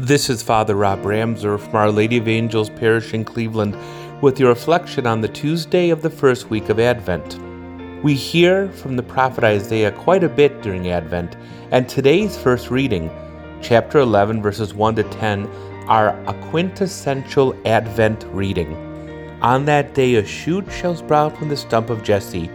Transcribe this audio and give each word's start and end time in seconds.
This 0.00 0.30
is 0.30 0.44
Father 0.44 0.76
Rob 0.76 1.02
Ramser 1.02 1.58
from 1.58 1.74
Our 1.74 1.90
Lady 1.90 2.18
of 2.18 2.28
Angels 2.28 2.70
Parish 2.70 3.14
in 3.14 3.24
Cleveland 3.24 3.76
with 4.22 4.38
your 4.38 4.50
reflection 4.50 5.08
on 5.08 5.20
the 5.20 5.28
Tuesday 5.28 5.90
of 5.90 6.02
the 6.02 6.08
first 6.08 6.50
week 6.50 6.68
of 6.68 6.78
Advent. 6.78 7.36
We 8.04 8.14
hear 8.14 8.68
from 8.68 8.94
the 8.94 9.02
prophet 9.02 9.42
Isaiah 9.42 9.90
quite 9.90 10.22
a 10.22 10.28
bit 10.28 10.62
during 10.62 10.88
Advent, 10.88 11.36
and 11.72 11.88
today's 11.88 12.38
first 12.38 12.70
reading, 12.70 13.10
chapter 13.60 13.98
11, 13.98 14.40
verses 14.40 14.72
1 14.72 14.94
to 14.94 15.02
10, 15.02 15.46
are 15.88 16.10
a 16.28 16.48
quintessential 16.48 17.60
Advent 17.66 18.22
reading. 18.28 18.76
On 19.42 19.64
that 19.64 19.94
day 19.94 20.14
a 20.14 20.24
shoot 20.24 20.70
shall 20.70 20.94
sprout 20.94 21.36
from 21.36 21.48
the 21.48 21.56
stump 21.56 21.90
of 21.90 22.04
Jesse, 22.04 22.48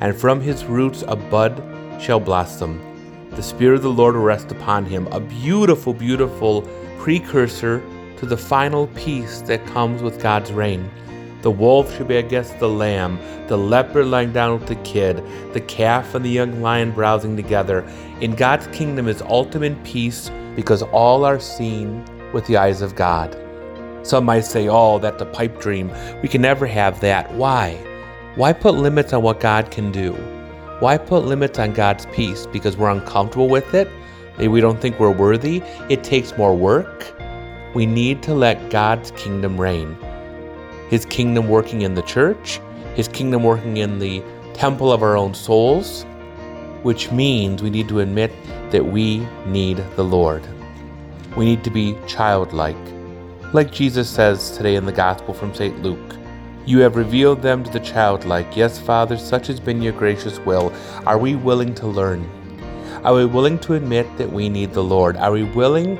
and 0.00 0.16
from 0.16 0.40
his 0.40 0.64
roots 0.64 1.04
a 1.06 1.14
bud 1.14 1.62
shall 2.02 2.18
blossom. 2.18 2.82
The 3.30 3.42
Spirit 3.44 3.76
of 3.76 3.82
the 3.82 3.90
Lord 3.90 4.16
will 4.16 4.22
rest 4.22 4.50
upon 4.50 4.84
him, 4.84 5.06
a 5.12 5.20
beautiful, 5.20 5.94
beautiful 5.94 6.68
precursor 6.98 7.82
to 8.18 8.26
the 8.26 8.36
final 8.36 8.88
peace 8.88 9.40
that 9.42 9.64
comes 9.66 10.02
with 10.02 10.20
God's 10.20 10.52
reign. 10.52 10.90
The 11.42 11.50
wolf 11.50 11.96
should 11.96 12.08
be 12.08 12.16
against 12.16 12.58
the 12.58 12.68
lamb, 12.68 13.18
the 13.46 13.56
leopard 13.56 14.06
lying 14.06 14.32
down 14.32 14.58
with 14.58 14.68
the 14.68 14.74
kid, 14.76 15.22
the 15.52 15.60
calf 15.60 16.14
and 16.14 16.24
the 16.24 16.30
young 16.30 16.60
lion 16.60 16.90
browsing 16.90 17.36
together. 17.36 17.88
In 18.20 18.34
God's 18.34 18.66
kingdom 18.68 19.06
is 19.06 19.22
ultimate 19.22 19.82
peace 19.84 20.30
because 20.56 20.82
all 20.82 21.24
are 21.24 21.38
seen 21.38 22.04
with 22.32 22.44
the 22.46 22.56
eyes 22.56 22.82
of 22.82 22.96
God. 22.96 23.36
Some 24.02 24.24
might 24.24 24.44
say, 24.44 24.68
oh, 24.68 24.98
that's 24.98 25.22
a 25.22 25.26
pipe 25.26 25.60
dream. 25.60 25.92
We 26.22 26.28
can 26.28 26.42
never 26.42 26.66
have 26.66 27.00
that. 27.00 27.32
Why? 27.34 27.74
Why 28.34 28.52
put 28.52 28.74
limits 28.74 29.12
on 29.12 29.22
what 29.22 29.38
God 29.38 29.70
can 29.70 29.92
do? 29.92 30.12
Why 30.80 30.98
put 30.98 31.24
limits 31.24 31.58
on 31.58 31.72
God's 31.72 32.06
peace? 32.06 32.46
Because 32.46 32.76
we're 32.76 32.90
uncomfortable 32.90 33.48
with 33.48 33.74
it? 33.74 33.88
Maybe 34.38 34.48
we 34.48 34.60
don't 34.60 34.80
think 34.80 35.00
we're 35.00 35.10
worthy? 35.10 35.62
It 35.88 36.04
takes 36.04 36.36
more 36.38 36.54
work? 36.54 37.12
We 37.74 37.86
need 37.86 38.22
to 38.22 38.34
let 38.34 38.70
God's 38.70 39.10
kingdom 39.10 39.60
reign. 39.60 39.96
His 40.88 41.04
kingdom 41.04 41.48
working 41.48 41.82
in 41.82 41.94
the 41.94 42.02
church, 42.02 42.60
His 42.94 43.08
kingdom 43.08 43.42
working 43.42 43.78
in 43.78 43.98
the 43.98 44.22
temple 44.54 44.92
of 44.92 45.02
our 45.02 45.16
own 45.16 45.34
souls, 45.34 46.04
which 46.82 47.10
means 47.10 47.62
we 47.62 47.70
need 47.70 47.88
to 47.88 47.98
admit 47.98 48.32
that 48.70 48.86
we 48.86 49.26
need 49.46 49.78
the 49.96 50.04
Lord. 50.04 50.46
We 51.36 51.44
need 51.44 51.64
to 51.64 51.70
be 51.70 51.96
childlike. 52.06 52.76
Like 53.52 53.72
Jesus 53.72 54.08
says 54.08 54.56
today 54.56 54.76
in 54.76 54.86
the 54.86 54.92
Gospel 54.92 55.34
from 55.34 55.52
St. 55.52 55.82
Luke, 55.82 56.16
you 56.64 56.78
have 56.80 56.94
revealed 56.94 57.42
them 57.42 57.64
to 57.64 57.70
the 57.72 57.80
childlike. 57.80 58.56
Yes, 58.56 58.78
Father, 58.78 59.18
such 59.18 59.48
has 59.48 59.58
been 59.58 59.82
your 59.82 59.94
gracious 59.94 60.38
will. 60.40 60.72
Are 61.06 61.18
we 61.18 61.34
willing 61.34 61.74
to 61.76 61.86
learn? 61.88 62.28
Are 63.04 63.14
we 63.14 63.26
willing 63.26 63.60
to 63.60 63.74
admit 63.74 64.08
that 64.18 64.32
we 64.32 64.48
need 64.48 64.72
the 64.72 64.82
Lord? 64.82 65.16
Are 65.16 65.30
we 65.30 65.44
willing 65.44 65.98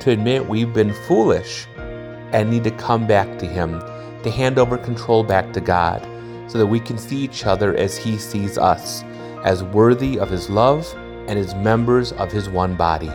to 0.00 0.10
admit 0.10 0.48
we've 0.48 0.74
been 0.74 0.92
foolish 0.92 1.68
and 1.76 2.50
need 2.50 2.64
to 2.64 2.72
come 2.72 3.06
back 3.06 3.38
to 3.38 3.46
Him, 3.46 3.78
to 4.24 4.30
hand 4.30 4.58
over 4.58 4.76
control 4.76 5.22
back 5.22 5.52
to 5.52 5.60
God, 5.60 6.02
so 6.50 6.58
that 6.58 6.66
we 6.66 6.80
can 6.80 6.98
see 6.98 7.18
each 7.18 7.46
other 7.46 7.76
as 7.76 7.96
He 7.96 8.18
sees 8.18 8.58
us, 8.58 9.04
as 9.44 9.62
worthy 9.62 10.18
of 10.18 10.28
His 10.28 10.50
love 10.50 10.92
and 11.28 11.38
as 11.38 11.54
members 11.54 12.10
of 12.12 12.32
His 12.32 12.48
one 12.48 12.74
body? 12.74 13.12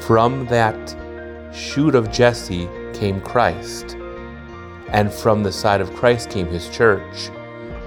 From 0.00 0.44
that 0.46 1.54
shoot 1.54 1.94
of 1.94 2.10
Jesse 2.10 2.68
came 2.92 3.20
Christ, 3.20 3.94
and 4.88 5.12
from 5.12 5.44
the 5.44 5.52
side 5.52 5.80
of 5.80 5.94
Christ 5.94 6.30
came 6.30 6.48
His 6.48 6.68
church. 6.68 7.30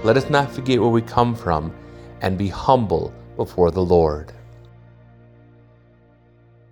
Let 0.04 0.16
us 0.16 0.30
not 0.30 0.50
forget 0.50 0.80
where 0.80 0.88
we 0.88 1.02
come 1.02 1.34
from 1.34 1.74
and 2.22 2.38
be 2.38 2.48
humble 2.48 3.12
before 3.36 3.70
the 3.70 3.84
Lord. 3.84 4.32